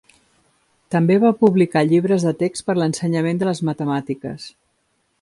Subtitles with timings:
[0.95, 4.53] També va publicar llibres de text per l'ensenyament de les matemàtiques.